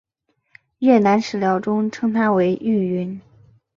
[0.79, 3.21] 越南史料中称她为玉云。